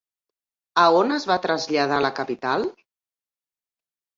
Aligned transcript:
A 0.83 0.85
on 1.01 1.13
es 1.17 1.27
va 1.31 1.37
traslladar 1.43 1.99
la 2.07 2.13
capital? 2.21 2.67